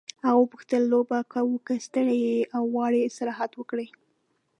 [0.25, 3.87] هغه وپوښتل لوبه کوو که ستړی یې او غواړې استراحت وکړې.